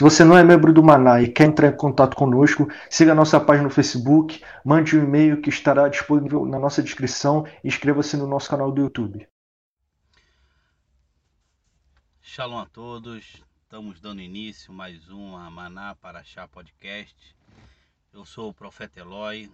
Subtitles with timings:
[0.00, 3.14] Se você não é membro do Maná e quer entrar em contato conosco, siga a
[3.14, 8.16] nossa página no Facebook, mande um e-mail que estará disponível na nossa descrição e inscreva-se
[8.16, 9.28] no nosso canal do YouTube.
[12.22, 17.36] Shalom a todos, estamos dando início mais um Maná Paraxá Podcast.
[18.10, 19.52] Eu sou o profeta Eloy,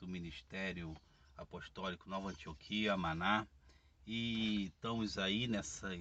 [0.00, 0.92] do Ministério
[1.36, 3.46] Apostólico Nova Antioquia, Maná,
[4.04, 5.96] e estamos aí nessa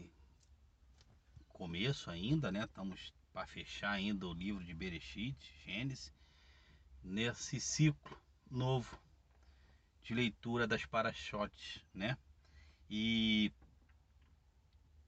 [1.50, 2.64] começo ainda, né?
[2.64, 6.14] Estamos para fechar ainda o livro de Bereshit, Gênesis,
[7.04, 8.16] nesse ciclo
[8.50, 8.98] novo
[10.04, 12.16] de leitura das parachotes, né?
[12.88, 13.52] E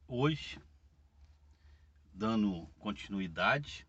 [0.08, 0.60] hoje,
[2.12, 3.88] dando continuidade,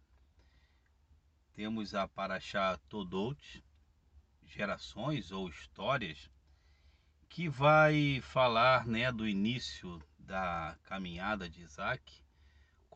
[1.55, 3.65] temos a Paraxá Todot,
[4.45, 6.31] gerações ou histórias,
[7.31, 12.26] que vai falar né, do início da caminhada de Isaac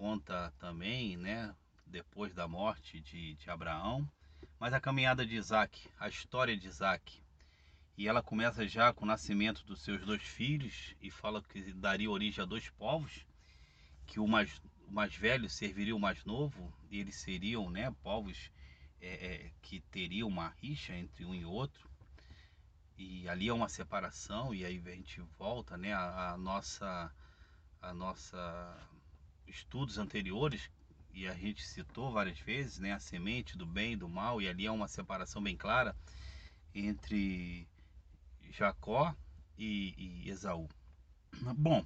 [0.01, 1.55] conta também, né,
[1.87, 4.11] depois da morte de, de Abraão,
[4.59, 7.23] mas a caminhada de Isaac, a história de Isaac.
[7.98, 12.11] E ela começa já com o nascimento dos seus dois filhos e fala que daria
[12.11, 13.27] origem a dois povos,
[14.07, 18.51] que o mais, o mais velho serviria o mais novo, e eles seriam né, povos
[19.03, 21.91] é, é, que teriam uma rixa entre um e outro.
[22.97, 27.13] E ali é uma separação, e aí a gente volta né, a, a nossa,
[27.83, 28.89] a nossa
[29.50, 30.70] estudos anteriores,
[31.12, 34.48] e a gente citou várias vezes, né, a semente do bem e do mal, e
[34.48, 35.96] ali há uma separação bem clara
[36.74, 37.66] entre
[38.50, 39.14] Jacó
[39.58, 40.68] e, e Esaú.
[41.56, 41.84] Bom,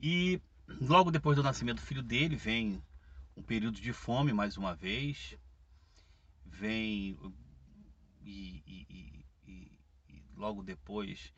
[0.00, 0.40] e
[0.80, 2.82] logo depois do nascimento do filho dele vem
[3.36, 5.36] um período de fome mais uma vez,
[6.44, 7.16] vem
[8.22, 11.32] e, e, e, logo depois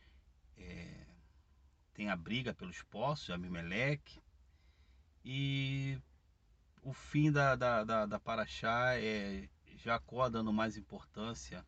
[0.57, 1.07] é,
[2.03, 4.21] tem a briga pelos poços, Abimeleque,
[5.25, 5.97] e
[6.83, 11.65] o fim da, da, da, da Paraxá é Jacó dando mais importância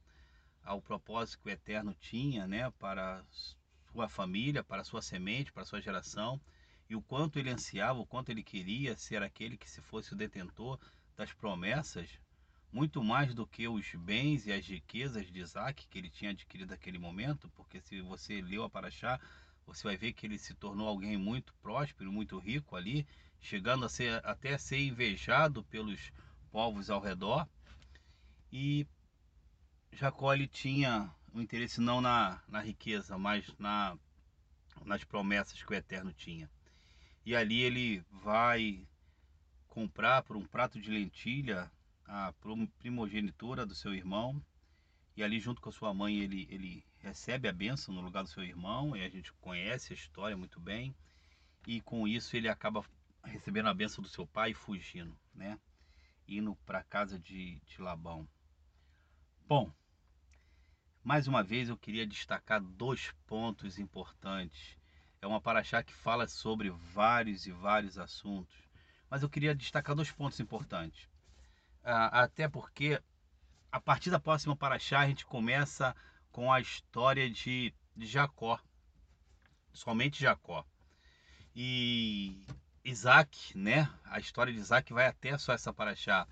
[0.64, 3.22] ao propósito que o Eterno tinha né, para
[3.92, 6.40] sua família, para sua semente, para sua geração,
[6.90, 10.16] e o quanto ele ansiava, o quanto ele queria ser aquele que se fosse o
[10.16, 10.80] detentor
[11.16, 12.10] das promessas,
[12.72, 16.70] muito mais do que os bens e as riquezas de Isaac que ele tinha adquirido
[16.70, 19.20] naquele momento, porque se você leu a Paraxá,
[19.66, 23.06] você vai ver que ele se tornou alguém muito próspero, muito rico ali,
[23.40, 26.12] chegando a ser até a ser invejado pelos
[26.50, 27.48] povos ao redor.
[28.52, 28.86] E
[29.92, 33.98] Jacó ele tinha um interesse não na, na riqueza, mas na,
[34.84, 36.48] nas promessas que o Eterno tinha.
[37.26, 38.86] E ali ele vai
[39.68, 41.70] comprar por um prato de lentilha
[42.06, 42.32] a
[42.78, 44.40] primogenitura do seu irmão.
[45.16, 48.28] E ali junto com a sua mãe ele, ele recebe a bênção no lugar do
[48.28, 48.96] seu irmão.
[48.96, 50.94] E a gente conhece a história muito bem.
[51.66, 52.84] E com isso ele acaba
[53.22, 55.58] recebendo a benção do seu pai e fugindo, né?
[56.26, 58.26] Indo para a casa de, de Labão.
[59.46, 59.72] Bom,
[61.02, 64.76] mais uma vez eu queria destacar dois pontos importantes.
[65.20, 68.56] É uma paraxá que fala sobre vários e vários assuntos,
[69.08, 71.08] mas eu queria destacar dois pontos importantes.
[71.82, 73.00] Ah, até porque
[73.70, 75.94] a partir da próxima paraxá a gente começa
[76.34, 78.58] com a história de, Jacó,
[79.72, 80.66] somente Jacó.
[81.54, 82.44] E
[82.84, 83.88] Isaac, né?
[84.04, 86.26] A história de Isaac vai até só essa paraxá.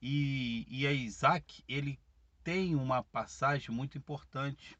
[0.00, 1.98] E, e a Isaac, ele
[2.44, 4.78] tem uma passagem muito importante.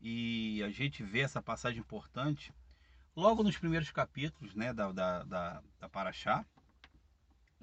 [0.00, 2.52] E a gente vê essa passagem importante
[3.14, 6.44] logo nos primeiros capítulos né, da, da, da, da Paraxá,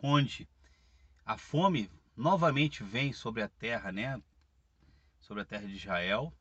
[0.01, 0.47] onde
[1.25, 4.21] a fome novamente vem sobre a terra, né?
[5.25, 6.31] Sobre a terra de Israel.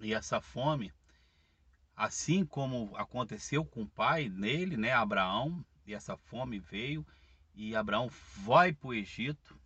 [0.00, 0.92] E essa fome
[1.94, 7.04] assim como aconteceu com o pai dele, né, Abraão, e essa fome veio
[7.56, 9.60] e Abraão vai para o Egito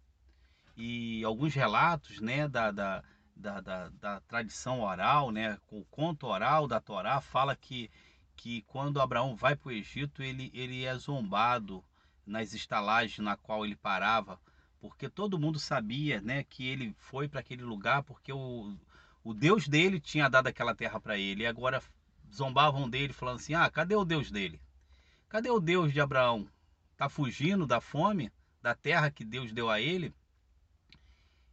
[0.75, 3.05] e alguns relatos, né, da, da,
[3.37, 7.91] da, da, da tradição oral, né, o conto oral da Torá fala que
[8.35, 11.85] que quando Abraão vai para o Egito ele ele é zombado
[12.27, 14.41] nas estalagens na qual ele parava,
[14.83, 18.77] porque todo mundo sabia, né, que ele foi para aquele lugar porque o,
[19.23, 21.45] o Deus dele tinha dado aquela terra para ele.
[21.45, 21.81] E agora
[22.35, 24.61] zombavam dele falando assim: "Ah, cadê o Deus dele?
[25.29, 26.49] Cadê o Deus de Abraão?
[26.97, 30.13] Tá fugindo da fome, da terra que Deus deu a ele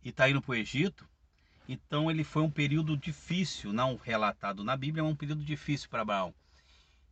[0.03, 1.07] e tá indo para o Egito?"
[1.67, 6.01] Então ele foi um período difícil, não relatado na Bíblia, mas um período difícil para
[6.01, 6.33] Abraão.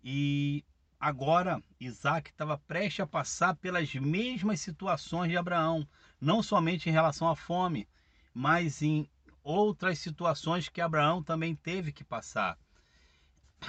[0.04, 0.66] E
[1.00, 5.88] agora Isaac estava prestes a passar pelas mesmas situações de Abraão,
[6.20, 7.88] não somente em relação à fome,
[8.34, 9.10] mas em
[9.44, 12.58] outras situações que Abraão também teve que passar.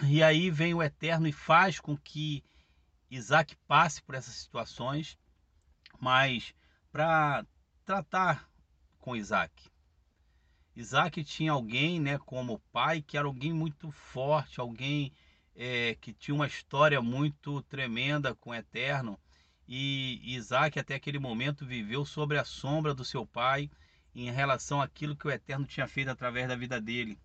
[0.02, 2.44] E aí vem o Eterno e faz com que
[3.10, 5.18] Isaac passe por essas situações,
[5.98, 6.54] mas
[6.92, 7.46] para
[7.84, 8.48] tratar
[8.98, 9.70] com Isaac.
[10.76, 15.12] Isaac tinha alguém, né, como pai, que era alguém muito forte, alguém
[15.56, 19.18] é, que tinha uma história muito tremenda com o Eterno.
[19.69, 23.70] E Isaac, até aquele momento, viveu sobre a sombra do seu pai
[24.15, 27.19] em relação àquilo que o Eterno tinha feito através da vida dele.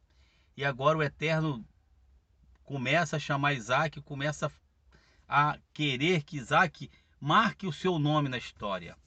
[0.57, 1.65] E agora o Eterno
[2.63, 4.51] começa a chamar Isaac, começa
[5.27, 8.97] a querer que Isaac marque o seu nome na história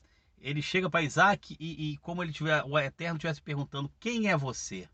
[0.47, 4.37] ele chega para Isaac e, e, como ele tiver, o Eterno estivesse perguntando: quem é
[4.37, 4.88] você?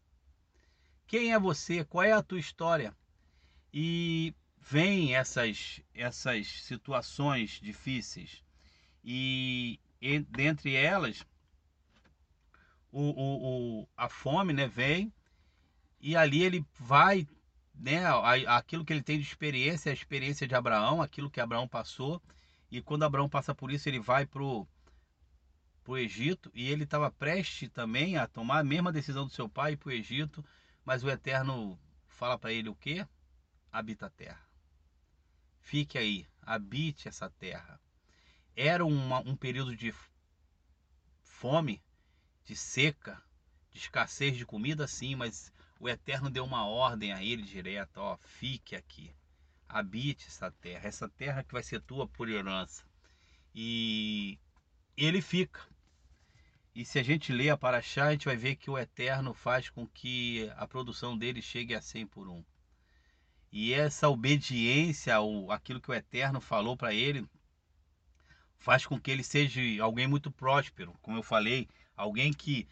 [1.06, 1.85] Quem é você?
[1.85, 2.97] Qual é a tua história?
[3.73, 4.35] E
[4.70, 8.43] vem essas, essas situações difíceis.
[9.05, 9.81] E,
[10.29, 11.26] dentre elas,
[12.91, 15.12] o, o, o, a fome né, vem,
[16.00, 17.26] e ali ele vai,
[17.75, 18.05] né,
[18.47, 22.23] aquilo que ele tem de experiência, a experiência de Abraão, aquilo que Abraão passou,
[22.70, 24.67] e quando Abraão passa por isso, ele vai para o
[25.97, 29.88] Egito e ele estava prestes também a tomar a mesma decisão do seu pai para
[29.88, 30.44] o Egito,
[30.85, 33.06] mas o Eterno fala para ele o quê?
[33.70, 34.51] Habita a terra.
[35.62, 37.81] Fique aí, habite essa terra.
[38.55, 39.94] Era uma, um período de
[41.23, 41.82] fome,
[42.44, 43.23] de seca,
[43.70, 45.50] de escassez de comida, sim, mas
[45.81, 49.14] o Eterno deu uma ordem a ele direto: ó, fique aqui,
[49.67, 52.85] habite essa terra, essa terra que vai ser tua por herança.
[53.55, 54.38] E
[54.97, 55.67] ele fica.
[56.75, 59.70] E se a gente lê a Paraxá, a gente vai ver que o Eterno faz
[59.70, 62.44] com que a produção dele chegue a 100 por 1.
[63.52, 67.28] E essa obediência ao aquilo que o Eterno falou para ele
[68.58, 72.66] faz com que ele seja alguém muito próspero, como eu falei, alguém que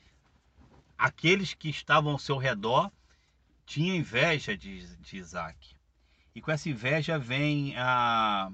[0.97, 2.91] aqueles que estavam ao seu redor
[3.67, 5.77] tinham inveja de, de Isaac.
[6.35, 8.53] E com essa inveja vem a, ah,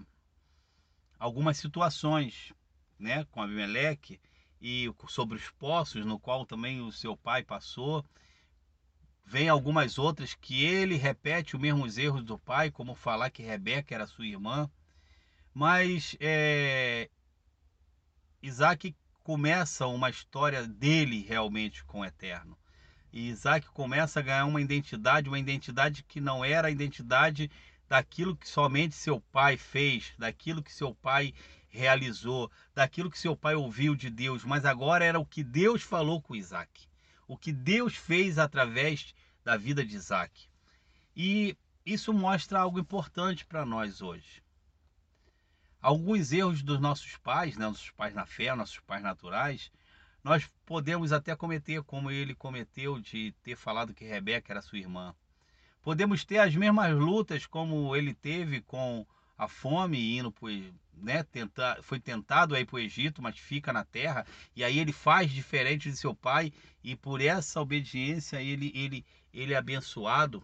[1.19, 2.52] algumas situações,
[2.99, 4.19] né, com Abimeleque,
[4.61, 8.05] e sobre os poços, no qual também o seu pai passou.
[9.28, 13.93] Vem algumas outras que ele repete os mesmos erros do pai, como falar que Rebeca
[13.93, 14.70] era sua irmã.
[15.52, 17.11] Mas é,
[18.40, 18.94] Isaac
[19.25, 22.56] começa uma história dele realmente com o Eterno.
[23.12, 27.50] E Isaac começa a ganhar uma identidade, uma identidade que não era a identidade
[27.88, 31.34] daquilo que somente seu pai fez, daquilo que seu pai
[31.69, 36.22] realizou, daquilo que seu pai ouviu de Deus, mas agora era o que Deus falou
[36.22, 36.86] com Isaac,
[37.26, 39.14] o que Deus fez através
[39.44, 40.49] da vida de Isaac.
[41.14, 44.43] E isso mostra algo importante para nós hoje.
[45.81, 49.70] Alguns erros dos nossos pais, né, nossos pais na fé, nossos pais naturais,
[50.22, 55.15] nós podemos até cometer, como ele cometeu, de ter falado que Rebeca era sua irmã.
[55.82, 60.50] Podemos ter as mesmas lutas como ele teve com a fome indo para
[60.96, 64.93] né, tentar, foi tentado aí para o Egito, mas fica na terra, e aí ele
[64.93, 66.52] faz diferente de seu pai,
[66.82, 70.43] e por essa obediência ele, ele, ele é abençoado.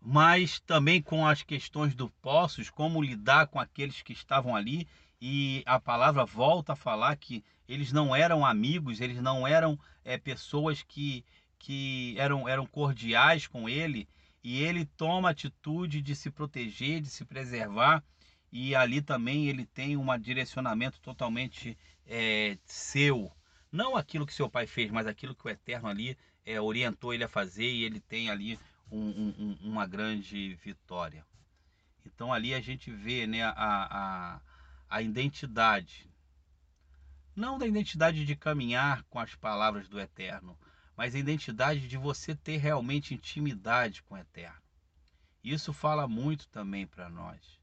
[0.00, 4.88] Mas também com as questões do poços, como lidar com aqueles que estavam ali,
[5.20, 10.18] e a palavra volta a falar que eles não eram amigos, eles não eram é,
[10.18, 11.24] pessoas que,
[11.58, 14.08] que eram, eram cordiais com ele,
[14.42, 18.02] e ele toma atitude de se proteger, de se preservar,
[18.50, 23.32] e ali também ele tem um direcionamento totalmente é, seu.
[23.70, 27.24] Não aquilo que seu pai fez, mas aquilo que o Eterno ali é, orientou ele
[27.24, 28.58] a fazer e ele tem ali
[28.90, 31.24] um, um, uma grande vitória.
[32.04, 34.40] Então ali a gente vê né, a, a,
[34.90, 36.10] a identidade,
[37.34, 40.58] não da identidade de caminhar com as palavras do Eterno,
[40.96, 44.60] mas a identidade de você ter realmente intimidade com o Eterno.
[45.42, 47.58] Isso fala muito também para nós.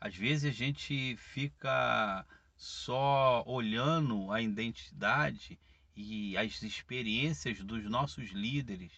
[0.00, 5.58] Às vezes a gente fica só olhando a identidade
[5.94, 8.92] e as experiências dos nossos líderes,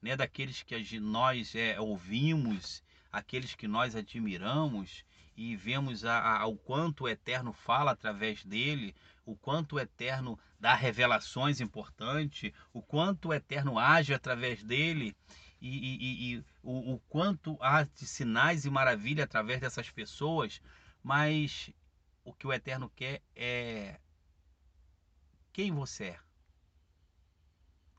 [0.00, 5.04] né, daqueles que nós é, ouvimos, aqueles que nós admiramos,
[5.36, 8.94] e vemos a, a, o quanto o Eterno fala através dele,
[9.26, 15.14] o quanto o Eterno dá revelações importantes, o quanto o Eterno age através dele
[15.60, 20.62] e, e, e o, o, quanto há de sinais e maravilha através dessas pessoas,
[21.02, 21.70] mas
[22.24, 23.98] o que o Eterno quer é
[25.52, 26.20] quem você é.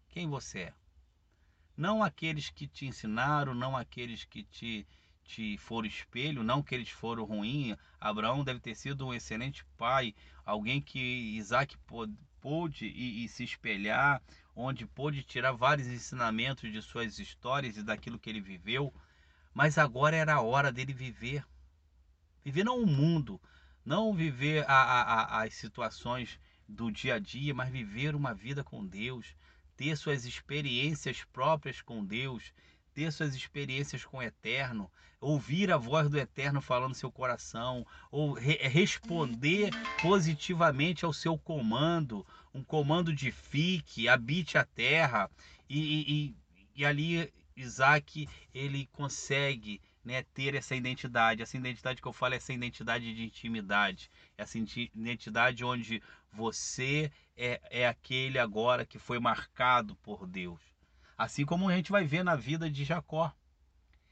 [0.09, 0.73] Quem você é.
[1.75, 4.87] Não aqueles que te ensinaram, não aqueles que te
[5.27, 7.75] te foram espelho, não que eles foram ruins.
[7.99, 10.15] Abraão deve ter sido um excelente pai,
[10.45, 10.99] alguém que
[11.37, 11.77] Isaac
[12.39, 14.21] pôde e, e se espelhar,
[14.55, 18.93] onde pôde tirar vários ensinamentos de suas histórias e daquilo que ele viveu.
[19.53, 21.45] Mas agora era a hora dele viver.
[22.43, 23.41] Viver não o mundo,
[23.85, 28.63] não viver a, a, a, as situações do dia a dia, mas viver uma vida
[28.63, 29.35] com Deus,
[29.75, 32.53] ter suas experiências próprias com Deus,
[32.97, 37.85] ter suas experiências com o Eterno, ouvir a voz do Eterno falando no seu coração,
[38.09, 39.69] ou re responder
[40.01, 45.29] positivamente ao seu comando, um comando de fique, habite a terra,
[45.69, 45.77] e,
[46.11, 46.35] e,
[46.75, 52.51] e ali Isaac ele consegue né, ter essa identidade, essa identidade que eu falo, essa
[52.51, 56.01] identidade de intimidade, essa identidade onde
[56.33, 60.59] você é, é aquele agora que foi marcado por Deus.
[61.17, 63.33] Assim como a gente vai ver na vida de Jacó.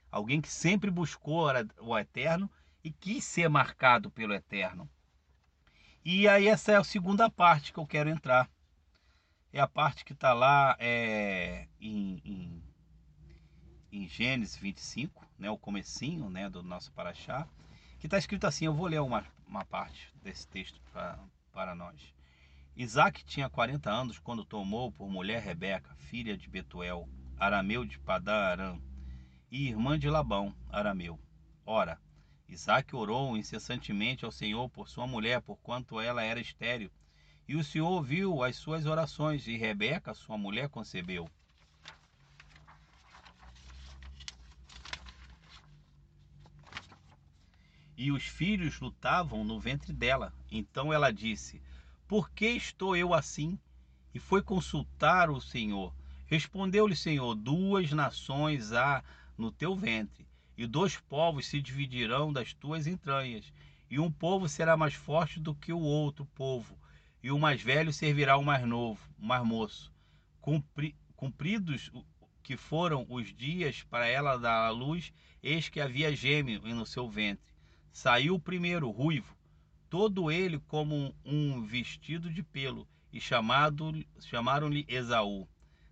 [0.09, 1.47] Alguém que sempre buscou
[1.79, 2.49] o eterno
[2.83, 4.89] e quis ser marcado pelo eterno.
[6.03, 8.49] E aí essa é a segunda parte que eu quero entrar.
[9.51, 12.63] É a parte que está lá é, em, em,
[13.91, 17.47] em, Gênesis 25, né, o comecinho né, do nosso Paraxá,
[17.99, 20.79] que está escrito assim, eu vou ler uma, uma parte desse texto
[21.51, 22.14] para nós.
[22.77, 27.07] Isaac tinha 40 anos quando tomou por mulher Rebeca, filha de Betuel,
[27.39, 28.77] arameu de Padã
[29.49, 31.17] e irmã de Labão, arameu.
[31.65, 31.97] Ora,
[32.49, 36.91] Isaac orou incessantemente ao Senhor por sua mulher, porquanto ela era estéril.
[37.47, 41.29] E o Senhor ouviu as suas orações, e Rebeca, sua mulher, concebeu.
[47.97, 50.33] E os filhos lutavam no ventre dela.
[50.51, 51.61] Então ela disse:
[52.07, 53.57] por que estou eu assim?
[54.13, 55.93] E foi consultar o Senhor.
[56.27, 59.03] Respondeu-lhe, Senhor: Duas nações há
[59.37, 63.51] no teu ventre, e dois povos se dividirão das tuas entranhas.
[63.89, 66.77] E um povo será mais forte do que o outro povo,
[67.21, 69.91] e o mais velho servirá ao mais novo, mais moço.
[70.39, 71.91] Cumpri, cumpridos
[72.43, 77.09] que foram os dias para ela dar à luz, eis que havia gêmeo no seu
[77.09, 77.53] ventre.
[77.91, 79.35] Saiu o primeiro, ruivo,
[79.89, 85.47] todo ele como um vestido de pelo, e chamaram-lhe Esaú.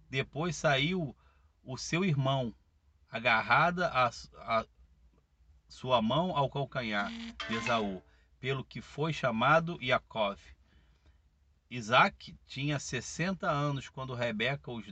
[0.10, 1.16] Depois saiu
[1.64, 2.54] o seu irmão,
[3.10, 4.66] agarrada a, a
[5.70, 7.12] sua mão ao calcanhar
[7.48, 8.04] de Esaú,
[8.40, 10.38] pelo que foi chamado Yaakov.
[11.70, 14.86] Isaac tinha 60 anos quando Rebeca os,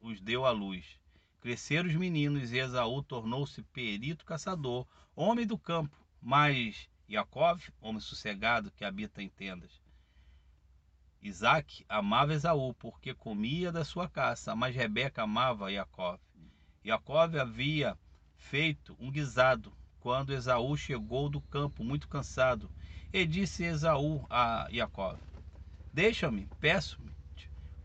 [0.00, 0.98] os deu à luz.
[1.40, 8.70] Cresceram os meninos e Esaú tornou-se perito caçador, homem do campo, mas Yaakov, homem sossegado
[8.70, 9.82] que habita em tendas.
[11.20, 16.18] Isaac amava Esaú porque comia da sua caça, mas Rebeca amava Yaakov.
[16.82, 17.98] Yaakov havia
[18.38, 22.72] feito um guisado quando Esaú chegou do campo muito cansado.
[23.12, 25.20] E disse Esaú a Yaakov:
[25.92, 27.14] Deixa-me, peço-me,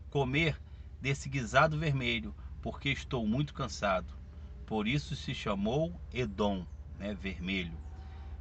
[0.08, 0.58] comer
[0.98, 4.14] desse guisado vermelho, porque estou muito cansado.
[4.64, 6.66] Por isso se chamou Edom,
[6.98, 7.87] né, vermelho.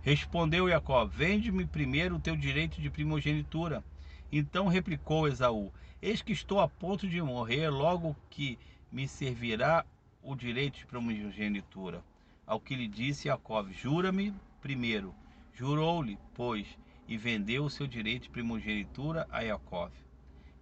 [0.08, 3.84] Respondeu Jacó: Vende-me primeiro o teu direito de primogenitura.
[4.32, 5.70] Então replicou Esaú:
[6.02, 8.58] Eis que estou a ponto de morrer, logo que
[8.90, 9.86] me servirá
[10.24, 12.02] o direito de primogenitura.
[12.46, 15.14] Ao que lhe disse Jacó: Jura-me primeiro.
[15.54, 16.66] Jurou-lhe, pois,
[17.06, 19.92] e vendeu o seu direito de primogenitura a Jacó.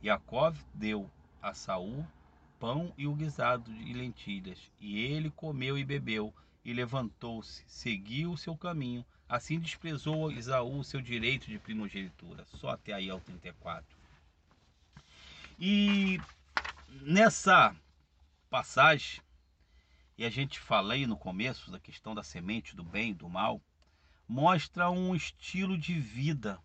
[0.02, 1.08] Jacó deu
[1.40, 2.04] a Saul
[2.60, 6.34] pão e o guisado de lentilhas, e ele comeu e bebeu,
[6.64, 12.46] e levantou-se, seguiu o seu caminho, Assim desprezou Isaú seu direito de primogenitura.
[12.46, 13.86] Só até aí ao 34.
[15.60, 16.20] E
[17.02, 17.76] nessa
[18.50, 19.22] passagem,
[20.18, 23.62] e a gente falei no começo da questão da semente do bem e do mal,
[24.28, 26.60] mostra um estilo de vida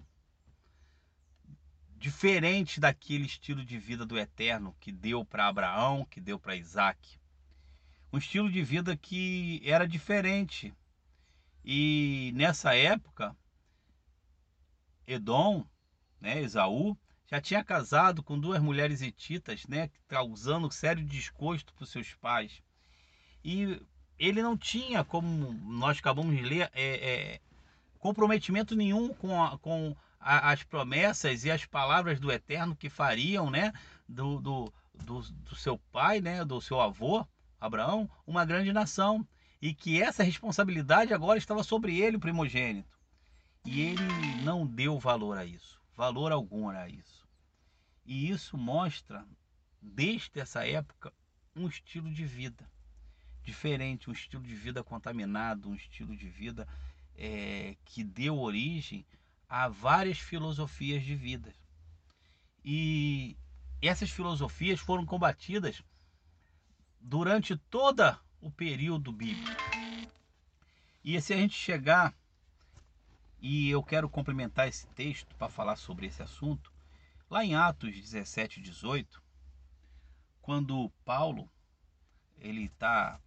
[1.96, 7.20] diferente daquele estilo de vida do eterno que deu para Abraão, que deu para Isaac.
[8.12, 10.74] Um estilo de vida que era diferente
[11.64, 13.36] e nessa época,
[15.06, 15.64] Edom,
[16.20, 21.90] né, Esaú, já tinha casado com duas mulheres hititas, né, causando sério desgosto para os
[21.90, 22.62] seus pais.
[23.44, 23.80] E
[24.18, 27.40] ele não tinha, como nós acabamos de ler, é, é,
[27.98, 33.50] comprometimento nenhum com, a, com a, as promessas e as palavras do Eterno que fariam,
[33.50, 33.72] né,
[34.08, 37.26] do, do, do, do seu pai, né, do seu avô,
[37.60, 39.26] Abraão, uma grande nação.
[39.60, 42.98] E que essa responsabilidade agora estava sobre ele, o primogênito.
[43.64, 47.28] E ele não deu valor a isso, valor algum a isso.
[48.06, 49.26] E isso mostra,
[49.80, 51.12] desde essa época,
[51.54, 52.70] um estilo de vida
[53.42, 56.66] diferente, um estilo de vida contaminado, um estilo de vida
[57.16, 59.04] é, que deu origem
[59.48, 61.52] a várias filosofias de vida.
[62.64, 63.36] E
[63.82, 65.82] essas filosofias foram combatidas
[67.00, 68.02] durante todo
[68.40, 69.62] o período bíblico.
[71.04, 72.14] E se a gente chegar,
[73.40, 76.72] e eu quero complementar esse texto para falar sobre esse assunto,
[77.28, 79.22] lá em Atos 17, 18,
[80.42, 81.50] quando Paulo
[82.38, 83.20] ele está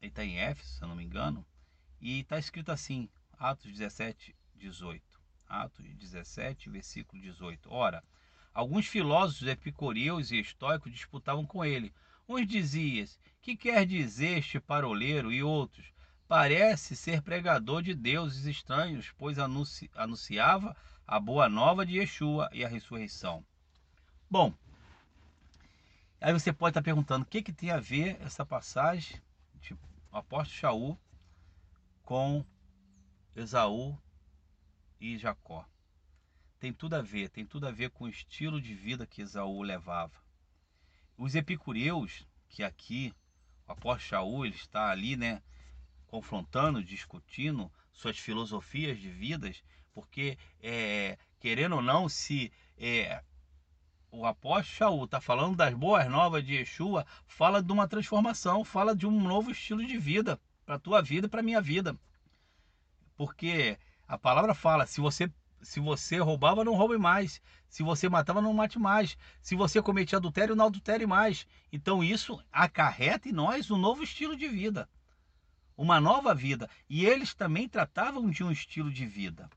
[0.00, 1.44] ele tá em Éfeso, se eu não me engano,
[2.00, 5.20] e está escrito assim, Atos 17, 18.
[5.46, 7.70] Atos 17, versículo 18.
[7.70, 8.02] Ora,
[8.54, 11.92] alguns filósofos epicureus e estoicos disputavam com ele.
[12.32, 13.08] Uns diziam,
[13.42, 15.32] que quer dizer este paroleiro?
[15.32, 15.92] E outros,
[16.28, 22.64] parece ser pregador de deuses estranhos, pois anunci anunciava a boa nova de Yeshua e
[22.64, 23.44] a ressurreição.
[24.30, 24.54] Bom,
[26.20, 29.20] aí você pode estar perguntando, o que, que tem a ver essa passagem
[29.60, 29.76] de
[30.12, 30.98] apóstolo Shaul
[32.04, 32.44] com
[33.34, 33.98] Esaú
[35.00, 35.68] e Jacó.
[36.60, 39.62] Tem tudo a ver, tem tudo a ver com o estilo de vida que Esaú
[39.62, 40.29] levava.
[41.20, 43.12] Os epicureus, que aqui
[43.68, 45.42] o apóstolo Shaul ele está ali, né,
[46.06, 49.62] confrontando, discutindo suas filosofias de vidas,
[49.92, 53.22] porque é, querendo ou não, se é,
[54.10, 58.96] o apóstolo Shaul está falando das boas novas de Yeshua, fala de uma transformação, fala
[58.96, 61.94] de um novo estilo de vida para tua vida e para a minha vida.
[63.14, 63.78] Porque
[64.08, 65.30] a palavra fala, se você
[65.62, 67.40] se você roubava, não roube mais.
[67.68, 69.16] Se você matava, não mate mais.
[69.40, 71.46] Se você cometia adultério, não adultere mais.
[71.72, 74.88] Então isso acarreta em nós um novo estilo de vida.
[75.76, 76.68] Uma nova vida.
[76.88, 79.48] E eles também tratavam de um estilo de vida.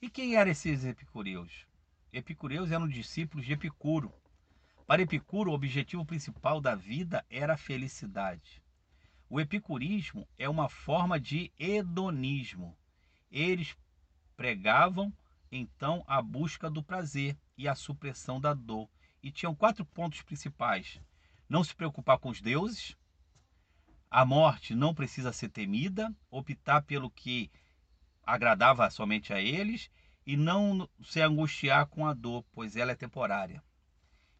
[0.00, 1.66] E quem eram esses epicureus?
[2.12, 4.12] Epicureus eram discípulos de Epicuro.
[4.86, 8.62] Para Epicuro, o objetivo principal da vida era a felicidade.
[9.28, 12.76] O epicurismo é uma forma de hedonismo.
[13.30, 13.76] Eles
[14.36, 15.12] pregavam
[15.56, 18.88] então a busca do prazer e a supressão da dor.
[19.22, 21.00] E tinham quatro pontos principais:
[21.48, 22.96] não se preocupar com os deuses,
[24.10, 27.50] a morte não precisa ser temida, optar pelo que
[28.22, 29.90] agradava somente a eles
[30.26, 33.62] e não se angustiar com a dor, pois ela é temporária.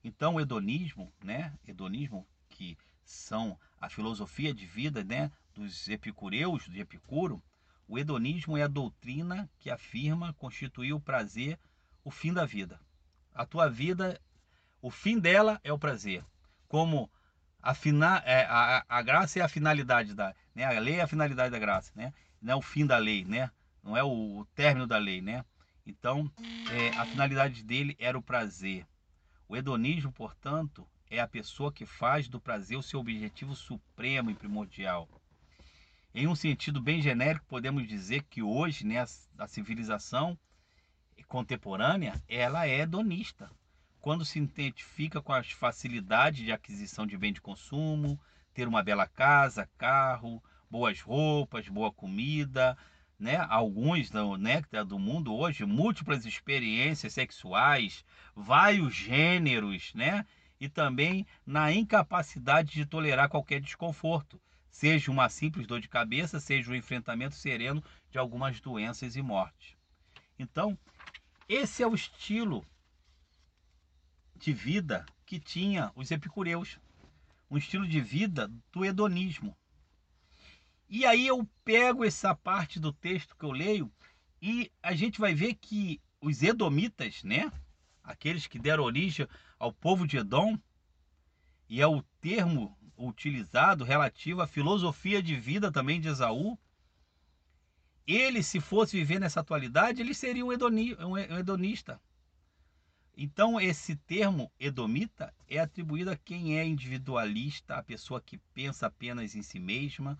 [0.02, 1.52] Então, o hedonismo, né?
[1.66, 7.42] Hedonismo que são a filosofia de vida, né, dos epicureus, de Epicuro,
[7.86, 11.58] o hedonismo é a doutrina que afirma constituir o prazer
[12.02, 12.80] o fim da vida.
[13.34, 14.20] A tua vida,
[14.80, 16.24] o fim dela é o prazer.
[16.68, 17.10] Como
[17.62, 20.64] a, fina, é, a, a graça é a finalidade da, né?
[20.64, 22.12] A lei é a finalidade da graça, né?
[22.40, 23.50] Não é o fim da lei, né?
[23.82, 25.44] Não é o, o término da lei, né?
[25.86, 26.30] Então,
[26.70, 28.86] é, a finalidade dele era o prazer.
[29.48, 34.34] O hedonismo, portanto, é a pessoa que faz do prazer o seu objetivo supremo e
[34.34, 35.08] primordial.
[36.16, 39.04] Em um sentido bem genérico, podemos dizer que hoje, né,
[39.36, 40.38] a civilização
[41.26, 43.50] contemporânea, ela é hedonista.
[44.00, 48.16] Quando se identifica com as facilidades de aquisição de bem de consumo,
[48.52, 52.78] ter uma bela casa, carro, boas roupas, boa comida,
[53.18, 58.04] né, alguns do, né, do mundo hoje, múltiplas experiências sexuais,
[58.36, 60.24] vários gêneros, né,
[60.60, 64.40] e também na incapacidade de tolerar qualquer desconforto,
[64.74, 69.22] seja uma simples dor de cabeça, seja o um enfrentamento sereno de algumas doenças e
[69.22, 69.76] mortes.
[70.36, 70.76] Então,
[71.48, 72.66] esse é o estilo
[74.34, 76.80] de vida que tinha os epicureus,
[77.48, 79.56] um estilo de vida do hedonismo.
[80.88, 83.88] E aí eu pego essa parte do texto que eu leio
[84.42, 87.48] e a gente vai ver que os edomitas, né,
[88.02, 90.58] aqueles que deram origem ao povo de Edom,
[91.68, 96.58] e é o termo utilizado relativo à filosofia de vida também de Esaú,
[98.06, 102.00] ele, se fosse viver nessa atualidade, ele seria um, hedoni, um hedonista.
[103.16, 109.34] Então, esse termo edomita é atribuído a quem é individualista, a pessoa que pensa apenas
[109.34, 110.18] em si mesma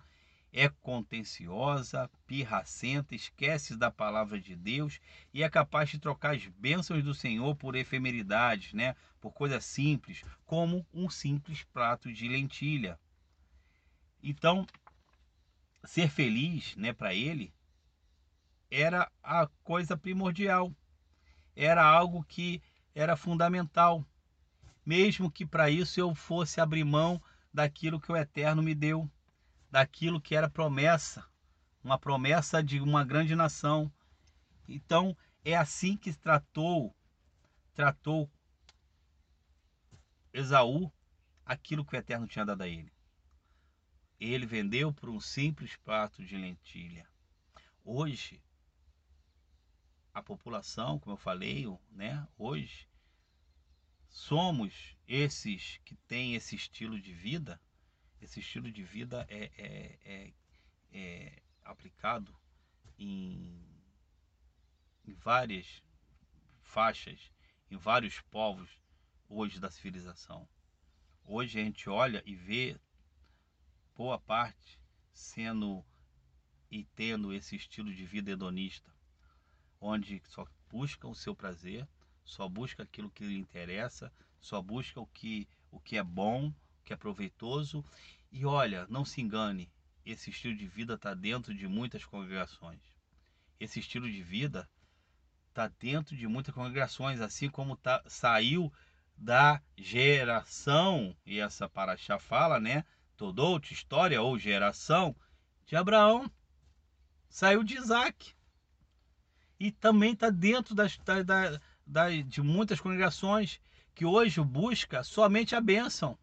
[0.57, 5.01] é contenciosa, pirracenta, esquece da palavra de Deus
[5.33, 8.95] e é capaz de trocar as bênçãos do Senhor por efemeridades, né?
[9.19, 12.97] por coisas simples, como um simples prato de lentilha.
[14.23, 14.65] Então,
[15.83, 17.53] ser feliz né, para ele
[18.71, 20.73] era a coisa primordial,
[21.53, 22.61] era algo que
[22.93, 24.05] era fundamental,
[24.85, 27.21] mesmo que para isso eu fosse abrir mão
[27.53, 29.09] daquilo que o Eterno me deu,
[29.75, 31.29] daquilo que era promessa,
[31.83, 33.91] uma promessa de uma grande nação.
[34.69, 36.95] Então, é assim que tratou
[37.73, 38.31] tratou
[40.31, 40.89] Esaú
[41.45, 42.89] aquilo que o Eterno tinha dado a ele.
[44.17, 47.05] Ele vendeu por um simples prato de lentilha.
[47.83, 48.41] Hoje,
[50.13, 52.87] a população, como eu falei, né, hoje,
[54.07, 57.59] somos esses que têm esse estilo de vida.
[58.25, 60.33] Esse estilo de vida é, é, é,
[60.91, 62.35] é aplicado
[62.97, 63.63] em,
[65.07, 65.83] em várias
[66.59, 67.31] faixas,
[67.69, 68.79] em vários povos
[69.29, 70.49] hoje da civilização.
[71.23, 72.79] Hoje a gente olha e vê
[73.95, 74.79] boa parte
[75.13, 75.85] sendo
[76.71, 78.91] e tendo esse estilo de vida hedonista,
[79.79, 81.87] onde só busca o seu prazer,
[82.23, 84.11] só busca aquilo que lhe interessa,
[84.41, 86.51] só busca o que, o que é bom,
[86.85, 87.83] que é proveitoso.
[88.31, 89.69] E olha, não se engane,
[90.05, 92.79] esse estilo de vida está dentro de muitas congregações.
[93.59, 94.69] Esse estilo de vida
[95.49, 98.71] está dentro de muitas congregações, assim como tá, saiu
[99.17, 102.83] da geração, e essa paraxá fala, né?
[103.15, 105.15] Todout, história ou geração
[105.65, 106.29] de Abraão.
[107.29, 108.33] Saiu de Isaac.
[109.57, 113.59] E também está dentro das, da, da, de muitas congregações
[113.93, 116.17] que hoje busca somente a bênção.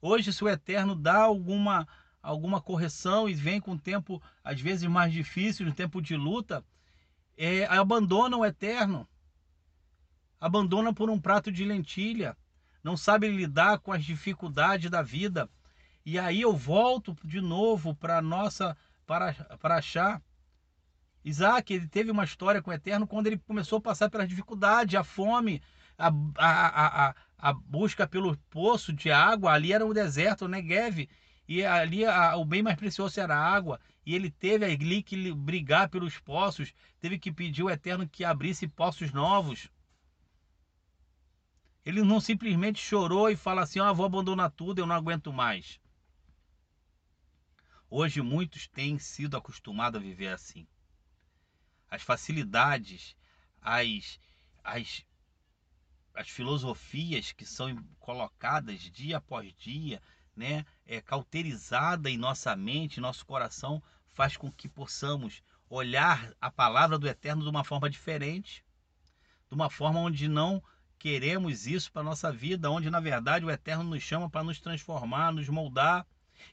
[0.00, 1.86] Hoje, se o Eterno dá alguma,
[2.22, 6.64] alguma correção e vem com um tempo, às vezes, mais difícil, um tempo de luta,
[7.36, 9.08] é, abandona o Eterno.
[10.40, 12.36] Abandona por um prato de lentilha,
[12.82, 15.48] não sabe lidar com as dificuldades da vida.
[16.06, 20.22] E aí eu volto de novo para nossa para para achar.
[21.24, 24.94] Isaac, ele teve uma história com o Eterno quando ele começou a passar pelas dificuldades,
[24.94, 25.60] a fome,
[25.98, 26.08] a,
[26.38, 29.52] a, a, a busca pelo poço de água.
[29.52, 31.08] Ali era o deserto, o Negev,
[31.46, 33.80] e ali a, o bem mais precioso era a água.
[34.04, 38.66] E ele teve ali que brigar pelos poços, teve que pedir o Eterno que abrisse
[38.66, 39.70] poços novos.
[41.84, 45.80] Ele não simplesmente chorou e fala assim: ah, vou abandonar tudo, eu não aguento mais.
[47.88, 50.66] Hoje muitos têm sido acostumados a viver assim.
[51.90, 53.16] As facilidades,
[53.62, 54.20] as,
[54.62, 55.06] as,
[56.18, 60.02] as filosofias que são colocadas dia após dia,
[60.34, 66.98] né, é, cauterizada em nossa mente, nosso coração, faz com que possamos olhar a palavra
[66.98, 68.64] do Eterno de uma forma diferente,
[69.48, 70.60] de uma forma onde não
[70.98, 75.32] queremos isso para nossa vida, onde na verdade o Eterno nos chama para nos transformar,
[75.32, 76.04] nos moldar.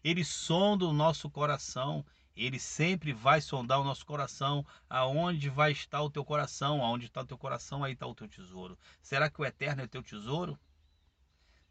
[0.04, 4.66] Ele sonda o nosso coração, ele sempre vai sondar o nosso coração.
[4.90, 6.84] Aonde vai estar o teu coração?
[6.84, 8.78] Aonde está o teu coração, aí está o teu tesouro.
[9.02, 10.60] Será que o Eterno é o teu tesouro?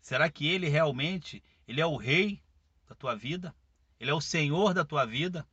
[0.00, 2.42] Será que ele realmente, ele é o rei
[2.86, 3.54] da tua vida?
[4.00, 5.46] Ele é o Senhor da tua vida?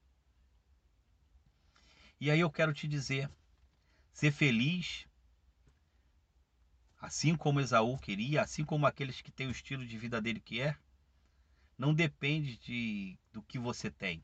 [2.20, 3.32] E aí eu quero te dizer,
[4.12, 5.08] ser feliz,
[7.00, 10.62] assim como Esaú queria, assim como aqueles que têm o estilo de vida dele que
[10.62, 10.78] é,
[11.78, 14.24] não depende de, do que você tem,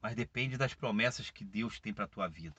[0.00, 2.56] mas depende das promessas que Deus tem para a tua vida.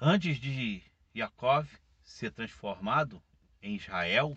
[0.00, 0.82] Antes de
[1.14, 1.64] Jacob
[2.02, 3.22] ser transformado
[3.62, 4.36] em Israel,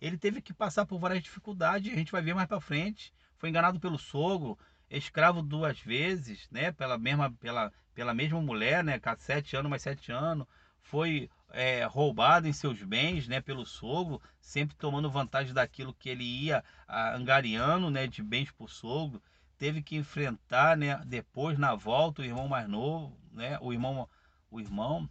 [0.00, 3.12] ele teve que passar por várias dificuldades, a gente vai ver mais para frente.
[3.36, 4.56] Foi enganado pelo sogro,
[4.96, 6.72] escravo duas vezes, né?
[6.72, 9.00] Pela mesma, pela, pela mesma mulher, né?
[9.18, 10.46] Sete anos mais sete anos.
[10.80, 16.24] Foi é, roubado em seus bens, né, pelo sogro, sempre tomando vantagem daquilo que ele
[16.24, 19.22] ia a, angariando, né, de bens por sogro,
[19.58, 24.08] teve que enfrentar, né, depois na volta o irmão mais novo, né, o irmão,
[24.50, 25.08] o irmão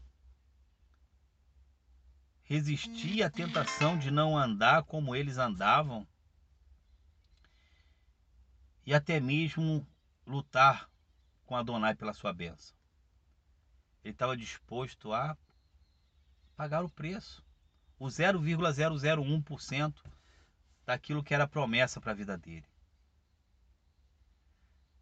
[2.43, 6.05] resistir à tentação de não andar como eles andavam
[8.85, 9.85] e até mesmo
[10.25, 10.89] lutar
[11.45, 12.75] com Adonai pela sua bênção.
[14.03, 15.37] Ele estava disposto a
[16.55, 17.43] pagar o preço,
[17.99, 20.03] o 0,001%
[20.85, 22.65] daquilo que era promessa para a vida dele.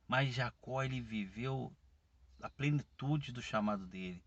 [0.08, 1.72] Mas Jacó ele viveu
[2.42, 4.24] a plenitude do chamado dele.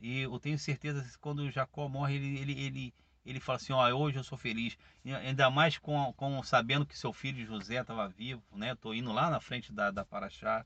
[0.00, 2.94] E eu tenho certeza que quando Jacó morre, ele, ele, ele,
[3.26, 4.78] ele fala assim, ó, hoje eu sou feliz.
[5.04, 8.72] E ainda mais com, com sabendo que seu filho José estava vivo, né?
[8.72, 10.64] Estou indo lá na frente da, da Paraxá.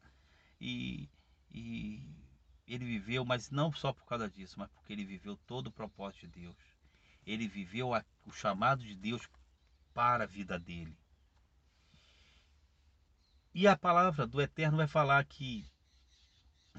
[0.61, 1.09] E,
[1.51, 2.07] e
[2.67, 6.27] ele viveu, mas não só por causa disso, mas porque ele viveu todo o propósito
[6.27, 6.57] de Deus.
[7.27, 9.27] Ele viveu a, o chamado de Deus
[9.95, 10.95] para a vida dele.
[13.55, 15.67] E a palavra do Eterno vai falar que,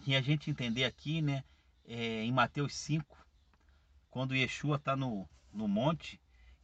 [0.05, 1.43] e a gente entender aqui, né,
[1.85, 3.17] é, em Mateus 5,
[4.11, 6.19] quando Yeshua está no, no monte,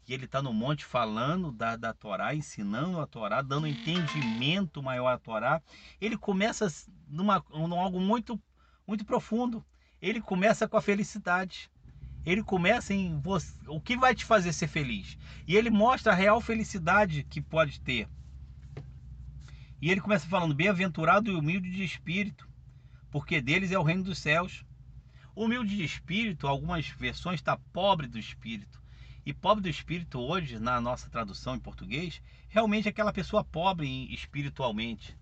[0.08, 5.10] e ele está no monte falando da, da Torá, ensinando a Torá, dando entendimento maior
[5.10, 5.62] à Torá,
[6.00, 6.68] ele começa
[7.08, 8.42] numa, num algo muito
[8.88, 9.64] muito profundo.
[10.02, 11.70] Ele começa com a felicidade.
[12.26, 15.18] Ele começa em você, o que vai te fazer ser feliz.
[15.46, 18.08] E ele mostra a real felicidade que pode ter.
[19.82, 22.48] E ele começa falando: Bem-aventurado e humilde de espírito,
[23.12, 24.66] porque deles é o reino dos céus.
[25.38, 28.82] Humilde de espírito, algumas versões está pobre do espírito.
[29.24, 32.20] E pobre do espírito hoje, na nossa tradução em português,
[32.50, 35.16] realmente é aquela pessoa pobre espiritualmente.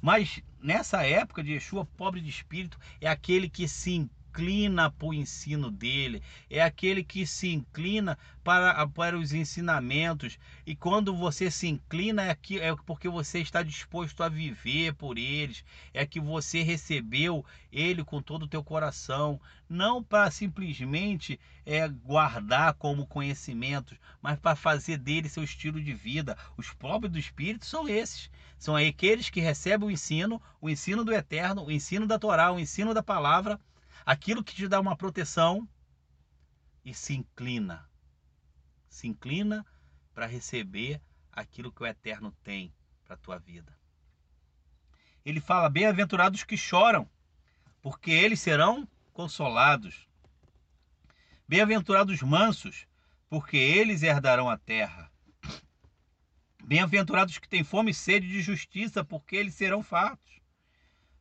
[0.00, 5.14] Mas nessa época de Yeshua, pobre de espírito é aquele que se inclina para o
[5.14, 10.38] ensino dele, é aquele que se inclina para, para os ensinamentos.
[10.66, 15.16] E quando você se inclina, é, aqui, é porque você está disposto a viver por
[15.16, 21.88] eles, é que você recebeu ele com todo o teu coração, não para simplesmente é,
[21.88, 26.36] guardar como conhecimentos, mas para fazer dele seu estilo de vida.
[26.58, 28.30] Os pobres do Espírito são esses.
[28.58, 32.60] São aqueles que recebem o ensino, o ensino do eterno, o ensino da Torá, o
[32.60, 33.58] ensino da palavra
[34.06, 35.68] aquilo que te dá uma proteção
[36.84, 37.90] e se inclina.
[38.88, 39.66] Se inclina
[40.14, 42.72] para receber aquilo que o Eterno tem
[43.04, 43.76] para a tua vida.
[45.24, 47.10] Ele fala: Bem-aventurados que choram,
[47.82, 50.06] porque eles serão consolados.
[51.48, 52.86] Bem-aventurados mansos,
[53.28, 55.10] porque eles herdarão a terra.
[56.64, 60.40] Bem-aventurados que têm fome e sede de justiça, porque eles serão fartos.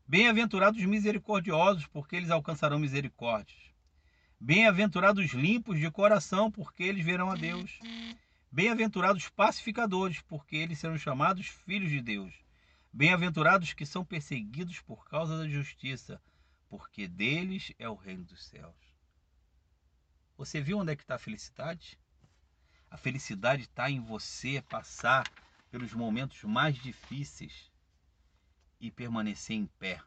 [0.07, 3.59] Bem-aventurados misericordiosos, porque eles alcançarão misericórdias.
[4.39, 7.79] Bem-aventurados limpos de coração, porque eles verão a Deus.
[8.51, 12.35] Bem-aventurados pacificadores, porque eles serão chamados filhos de Deus.
[12.93, 16.21] Bem-aventurados que são perseguidos por causa da justiça,
[16.69, 18.75] porque deles é o reino dos céus.
[20.37, 21.97] Você viu onde é que está a felicidade?
[22.91, 25.27] A felicidade está em você passar
[25.71, 27.73] pelos momentos mais difíceis
[28.85, 29.99] e permanecer em pé.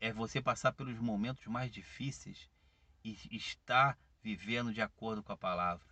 [0.00, 2.48] É você passar pelos momentos mais difíceis
[3.04, 5.86] e estar vivendo de acordo com a palavra.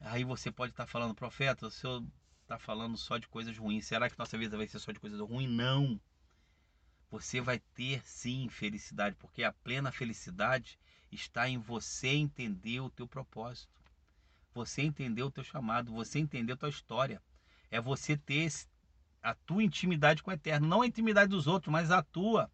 [0.00, 2.06] Aí você pode estar falando, profeta, o senhor
[2.42, 3.86] está falando só de coisas ruins.
[3.86, 5.50] Será que nossa vida vai ser só de coisas ruins?
[5.50, 5.98] Não.
[7.10, 10.78] Você vai ter sim felicidade, porque a plena felicidade
[11.10, 13.82] está em você entender o teu propósito.
[14.52, 17.22] Você entender o teu chamado, você entender a tua história
[17.70, 18.50] é você ter
[19.22, 22.50] a tua intimidade com o Eterno, não a intimidade dos outros, mas a tua.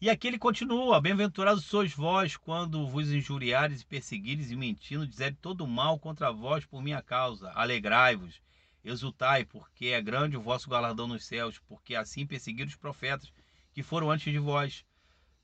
[0.00, 5.38] E aqui ele continua: Bem-aventurados sois vós quando vos injuriares e perseguires e mentindo, dizerem
[5.40, 7.50] todo mal contra vós por minha causa.
[7.52, 8.40] Alegrai-vos,
[8.84, 13.32] exultai, porque é grande o vosso galardão nos céus, porque assim perseguiram os profetas
[13.72, 14.84] que foram antes de vós.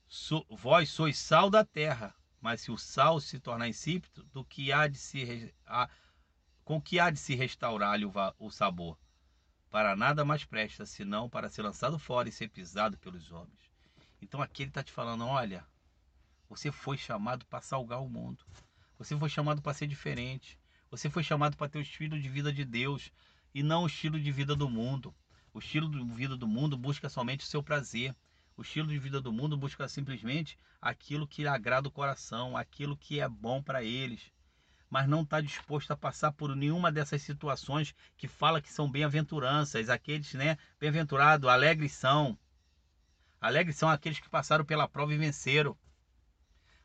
[0.07, 4.71] So, vós sois sal da terra, mas se o sal se tornar insípido, do que
[4.71, 5.51] há de se
[6.73, 8.07] com que há de se restaurar-lhe
[8.39, 8.99] o sabor?
[9.69, 13.71] Para nada mais presta, senão para ser lançado fora e ser pisado pelos homens.
[14.23, 15.67] Então aqui ele está te falando: olha,
[16.49, 18.43] você foi chamado para salgar o mundo.
[18.97, 20.59] Você foi chamado para ser diferente.
[20.91, 23.13] Você foi chamado para ter o estilo de vida de Deus
[23.55, 25.15] e não o estilo de vida do mundo.
[25.53, 28.17] O estilo de vida do mundo busca somente o seu prazer.
[28.57, 33.21] O estilo de vida do mundo busca simplesmente aquilo que agrada o coração, aquilo que
[33.21, 34.33] é bom para eles
[34.93, 39.89] mas não está disposto a passar por nenhuma dessas situações que fala que são bem-aventuranças,
[39.89, 42.39] aqueles, né, bem-aventurado, alegres são.
[43.41, 45.75] Alegres são aqueles que passaram pela prova e venceram.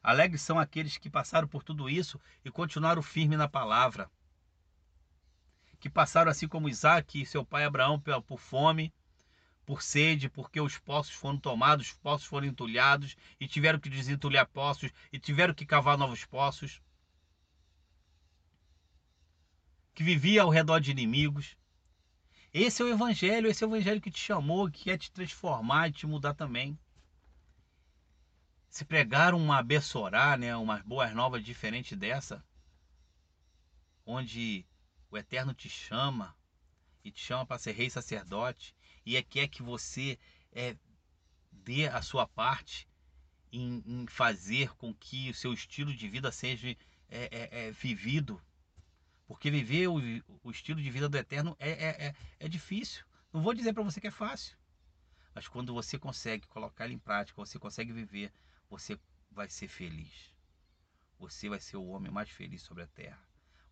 [0.02, 4.10] Alegres são aqueles que passaram por tudo isso e continuaram firme na palavra.
[5.78, 8.94] Que passaram assim como Isaac e seu pai Abraão por fome,
[9.66, 14.48] por sede, porque os poços foram tomados, os poços foram entulhados e tiveram que desentulhar
[14.48, 16.82] poços e tiveram que cavar novos poços.
[19.98, 21.58] Que vivia ao redor de inimigos
[22.54, 25.90] esse é o evangelho, esse é o evangelho que te chamou, que quer te transformar
[25.90, 26.78] e te mudar também.
[28.70, 32.44] Se pregar uma bessorá, né, umas boas novas diferente dessa,
[34.06, 34.66] onde
[35.10, 36.36] o Eterno te chama
[37.04, 40.18] e te chama para ser rei sacerdote e é quer que você
[40.52, 40.76] é,
[41.52, 42.88] dê a sua parte
[43.52, 46.78] em, em, fazer com que o seu estilo de vida seja é,
[47.10, 48.40] é, é vivido
[49.28, 49.98] porque viver o,
[50.42, 53.06] o estilo de vida do eterno é, é, é, é difícil.
[53.32, 54.58] Não vou dizer para você que é fácil.
[55.36, 58.32] Mas quando você consegue colocar ele em prática, você consegue viver,
[58.70, 58.98] você
[59.30, 60.34] vai ser feliz.
[61.20, 63.20] Você vai ser o homem mais feliz sobre a terra.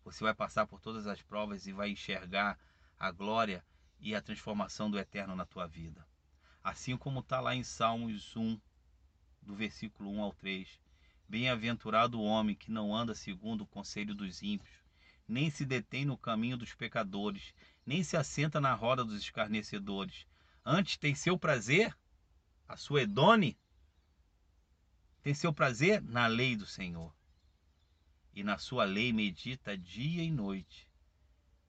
[0.04, 2.58] Você vai passar por todas as provas e vai enxergar
[2.98, 3.64] a glória
[3.98, 6.06] e a transformação do eterno na tua vida.
[6.62, 8.60] Assim como está lá em Salmos 1,
[9.42, 10.80] do versículo 1 ao 3.
[11.28, 14.85] Bem-aventurado o homem que não anda segundo o conselho dos ímpios,
[15.28, 17.52] nem se detém no caminho dos pecadores,
[17.84, 20.26] nem se assenta na roda dos escarnecedores.
[20.64, 21.96] Antes tem seu prazer,
[22.68, 23.58] a sua edone,
[25.22, 27.14] tem seu prazer na lei do Senhor.
[28.32, 30.88] E na sua lei medita dia e noite,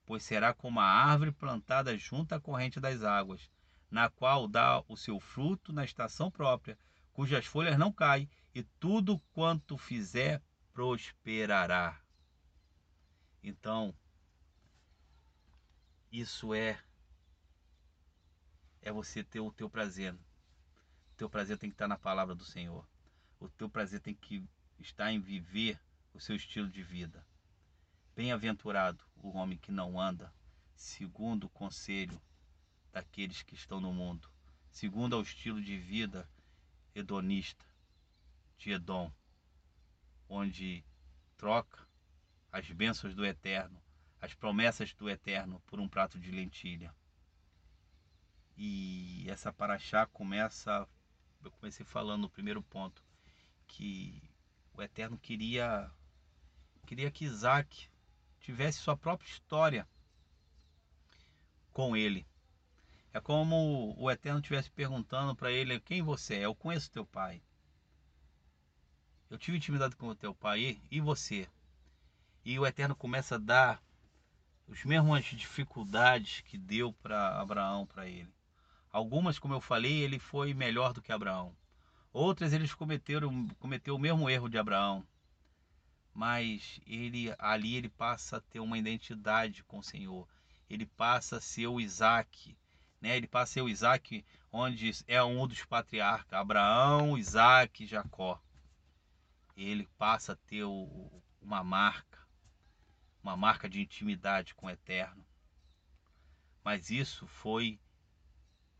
[0.04, 3.50] pois será como a árvore plantada junto à corrente das águas,
[3.90, 6.78] na qual dá o seu fruto na estação própria,
[7.12, 10.42] cujas folhas não caem, e tudo quanto fizer
[10.72, 12.00] prosperará.
[13.42, 13.94] Então,
[16.10, 16.82] isso é
[18.80, 20.14] é você ter o teu prazer.
[20.14, 22.86] O teu prazer tem que estar na palavra do Senhor.
[23.40, 24.42] O teu prazer tem que
[24.78, 25.80] estar em viver
[26.14, 27.24] o seu estilo de vida.
[28.14, 30.32] Bem-aventurado o homem que não anda
[30.74, 32.20] segundo o conselho
[32.92, 34.30] daqueles que estão no mundo,
[34.70, 36.28] segundo o estilo de vida
[36.94, 37.64] hedonista
[38.56, 39.12] de Edom,
[40.28, 40.84] onde
[41.36, 41.87] troca
[42.52, 43.80] as bênçãos do Eterno,
[44.20, 46.94] as promessas do Eterno por um prato de lentilha.
[48.56, 50.88] E essa paraxá começa,
[51.44, 53.02] eu comecei falando no primeiro ponto,
[53.66, 54.22] que
[54.74, 55.90] o Eterno queria
[56.86, 57.88] queria que Isaac
[58.40, 59.86] tivesse sua própria história
[61.70, 62.26] com ele.
[63.12, 66.46] É como o Eterno estivesse perguntando para ele: Quem você é?
[66.46, 67.42] Eu conheço teu pai.
[69.30, 71.48] Eu tive intimidade com o teu pai e você?
[72.48, 73.82] E o Eterno começa a dar
[74.66, 78.32] os mesmas dificuldades que deu para Abraão para ele.
[78.90, 81.54] Algumas, como eu falei, ele foi melhor do que Abraão.
[82.10, 85.06] Outras eles cometeram cometeu o mesmo erro de Abraão.
[86.14, 90.26] Mas ele ali ele passa a ter uma identidade com o Senhor.
[90.70, 92.56] Ele passa a ser o Isaac,
[92.98, 93.14] né?
[93.14, 98.40] Ele passa a ser o Isaac onde é um dos patriarcas, Abraão, Isaac, Jacó.
[99.54, 102.07] Ele passa a ter o, uma marca
[103.22, 105.24] uma marca de intimidade com o eterno.
[106.64, 107.78] Mas isso foi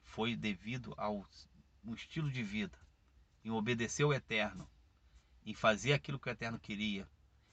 [0.02, 1.26] foi devido ao
[1.84, 2.78] um estilo de vida,
[3.44, 4.68] em obedecer ao eterno,
[5.44, 7.08] em fazer aquilo que o eterno queria,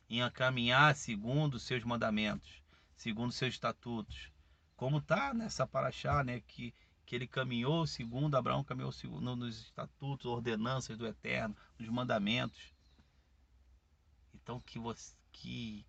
[0.09, 2.63] em caminhar segundo os seus mandamentos,
[2.95, 4.31] segundo os seus estatutos.
[4.75, 6.73] Como está nessa paraxá, né, que
[7.05, 12.73] que ele caminhou segundo Abraão caminhou segundo nos estatutos, ordenanças do Eterno, nos mandamentos.
[14.33, 15.85] Então que você que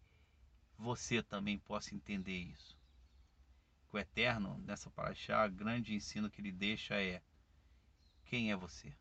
[0.79, 2.77] você também possa entender isso.
[3.93, 7.23] O Eterno, nessa paraxá, grande ensino que ele deixa é:
[8.25, 8.95] quem é você?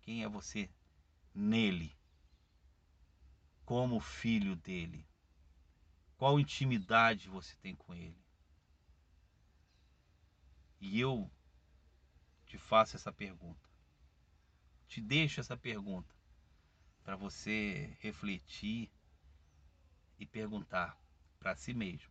[0.00, 0.70] Quem é você
[1.34, 1.94] nele?
[3.64, 5.06] Como filho dele?
[6.16, 8.18] Qual intimidade você tem com ele?
[10.80, 11.30] E eu
[12.46, 13.68] te faço essa pergunta.
[14.86, 16.14] Te deixo essa pergunta
[17.04, 18.90] para você refletir
[20.18, 20.98] e perguntar
[21.38, 22.10] para si mesmo,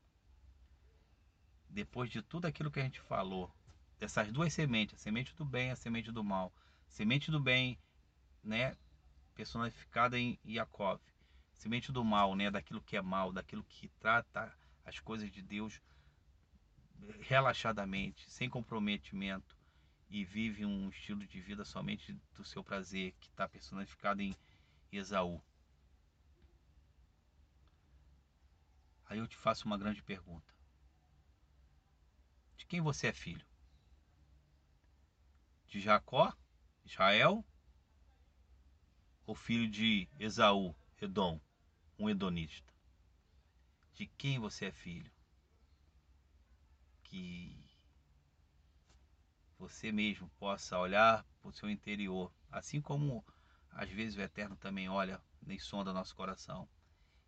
[1.69, 3.53] depois de tudo aquilo que a gente falou,
[3.99, 6.53] dessas duas sementes, a semente do bem e a semente do mal,
[6.87, 7.77] semente do bem,
[8.43, 8.77] né,
[9.35, 11.01] personificada em Yaakov,
[11.53, 14.55] semente do mal, né, daquilo que é mal, daquilo que trata
[14.85, 15.81] as coisas de Deus
[17.19, 19.57] relaxadamente, sem comprometimento
[20.09, 24.35] e vive um estilo de vida somente do seu prazer, que está personificado em
[24.91, 25.41] Esaú.
[29.09, 30.53] Aí eu te faço uma grande pergunta:
[32.57, 33.45] De quem você é filho?
[35.67, 36.33] de Jacó,
[36.85, 37.45] Israel,
[39.25, 41.39] ou filho de Esaú, Edom,
[41.99, 42.73] um hedonista?
[43.93, 45.11] De quem você é filho?
[47.03, 47.65] Que
[49.57, 53.25] você mesmo possa olhar para o seu interior, assim como
[53.71, 56.67] às vezes o Eterno também olha nem sonda nosso coração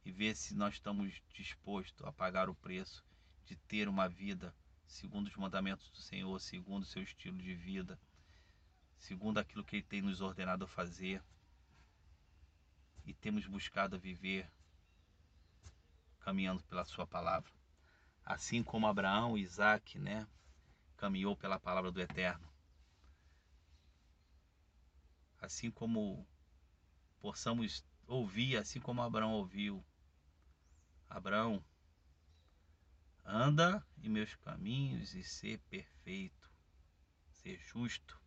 [0.05, 3.05] e ver se nós estamos dispostos a pagar o preço
[3.45, 4.53] de ter uma vida
[4.89, 7.99] segundo os mandamentos do Senhor, segundo o seu estilo de vida,
[8.97, 11.23] segundo aquilo que Ele tem nos ordenado a fazer.
[13.05, 14.51] E temos buscado viver
[16.19, 17.51] caminhando pela Sua palavra.
[18.25, 20.27] Assim como Abraão e Isaac, né,
[20.97, 22.47] caminhou pela palavra do Eterno.
[25.39, 26.27] Assim como
[27.21, 29.83] possamos ouvir, assim como Abraão ouviu.
[31.09, 31.63] Abraão,
[33.25, 36.51] anda em meus caminhos e ser perfeito,
[37.31, 38.19] ser justo.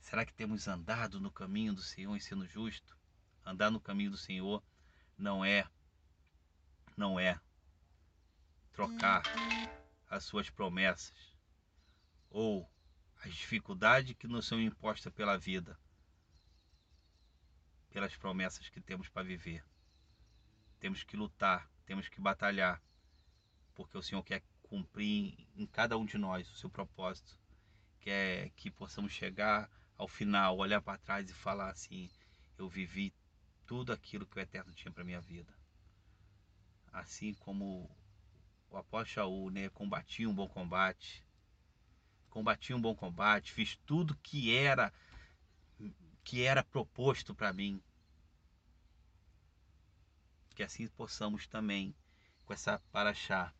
[0.00, 2.96] Será que temos andado no caminho do Senhor e sendo justo?
[3.44, 4.62] Andar no caminho do Senhor
[5.16, 5.66] não é
[6.96, 7.40] não é
[8.72, 9.22] trocar
[10.08, 11.36] as suas promessas
[12.28, 12.70] ou
[13.22, 15.78] as dificuldades que nos são impostas pela vida
[17.90, 19.64] pelas promessas que temos para viver.
[20.80, 22.82] Temos que lutar, temos que batalhar,
[23.74, 27.38] porque o Senhor quer cumprir em cada um de nós o seu propósito.
[28.00, 32.08] Quer que possamos chegar ao final, olhar para trás e falar assim:
[32.56, 33.12] eu vivi
[33.66, 35.52] tudo aquilo que o Eterno tinha para minha vida.
[36.92, 37.90] Assim como
[38.70, 41.24] o apóstolo Shaul, né, combatia um bom combate,
[42.30, 44.92] combati um bom combate, fiz tudo que era
[46.22, 47.82] que era proposto para mim.
[50.58, 51.94] Que assim possamos também,
[52.44, 53.54] com essa paraxá,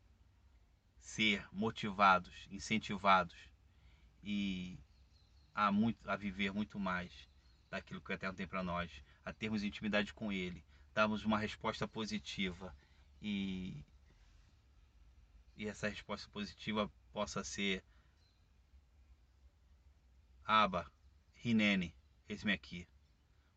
[0.98, 3.36] ser motivados, incentivados
[4.20, 4.76] e
[5.54, 7.12] a, muito, a viver muito mais
[7.70, 8.90] daquilo que o Eterno tem para nós,
[9.24, 12.76] a termos intimidade com Ele, darmos uma resposta positiva
[13.22, 13.84] e,
[15.56, 17.84] e essa resposta positiva possa ser
[20.44, 20.90] Aba,
[21.36, 21.94] Rinene,
[22.28, 22.88] Eis-me aqui.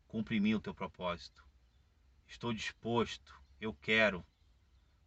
[0.08, 1.51] Cumpre o teu propósito.
[2.32, 4.26] Estou disposto, eu quero.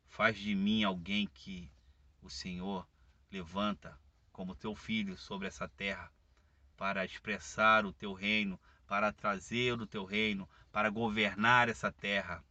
[0.06, 1.72] Faz de mim alguém que
[2.20, 2.86] o Senhor
[3.30, 3.98] levanta
[4.30, 6.12] como teu filho sobre essa terra
[6.76, 12.44] para expressar o teu reino, para trazer o teu reino, para governar essa terra.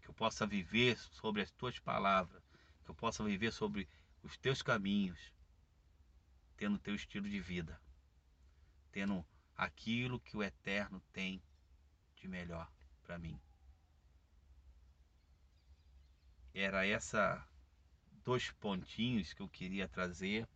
[0.00, 2.42] Que eu possa viver sobre as tuas palavras,
[2.82, 3.86] que eu possa viver sobre
[4.22, 5.34] os teus caminhos,
[6.56, 7.78] tendo o teu estilo de vida,
[8.90, 9.22] tendo
[9.54, 11.42] aquilo que o Eterno tem
[12.16, 12.66] de melhor
[13.08, 13.40] para mim.
[16.52, 17.42] Era essa
[18.22, 20.46] dois pontinhos que eu queria trazer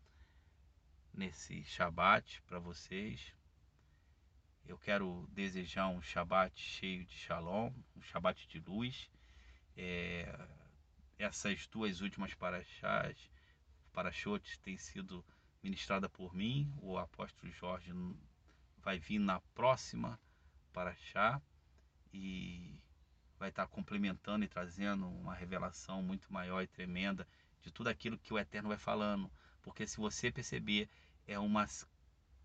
[1.15, 3.35] nesse Shabat para vocês.
[4.67, 9.11] Eu quero desejar um Shabat cheio de Shalom, um Shabat de luz.
[9.75, 10.31] É,
[11.19, 13.31] essas duas últimas paraxás,
[13.95, 15.25] parachotes, têm sido
[15.63, 17.93] ministrada por mim, o apóstolo Jorge
[18.77, 20.21] vai vir na próxima
[20.71, 21.41] para chá
[22.13, 22.81] e
[23.39, 27.27] vai estar complementando e trazendo uma revelação muito maior e tremenda
[27.61, 29.31] de tudo aquilo que o Eterno vai falando.
[29.63, 30.89] Porque se você perceber,
[31.27, 31.67] é uma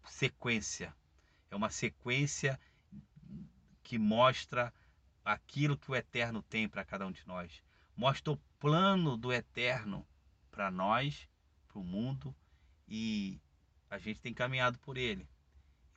[0.05, 0.95] sequência,
[1.49, 2.59] é uma sequência
[3.83, 4.73] que mostra
[5.23, 7.63] aquilo que o Eterno tem para cada um de nós.
[7.95, 10.07] Mostra o plano do Eterno
[10.51, 11.27] para nós,
[11.67, 12.35] para o mundo,
[12.87, 13.39] e
[13.89, 15.27] a gente tem caminhado por ele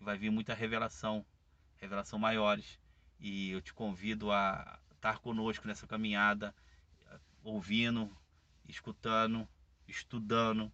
[0.01, 1.25] vai vir muita revelação,
[1.77, 2.80] revelação maiores.
[3.21, 6.55] E eu te convido a estar conosco nessa caminhada,
[7.45, 8.11] ouvindo,
[8.67, 9.47] escutando,
[9.87, 10.73] estudando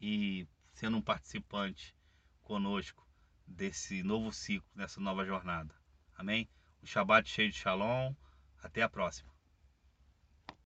[0.00, 1.94] e sendo um participante
[2.42, 3.06] conosco
[3.46, 5.74] desse novo ciclo, dessa nova jornada.
[6.16, 6.48] Amém?
[6.82, 8.14] Um Shabbat cheio de Shalom.
[8.62, 9.29] Até a próxima.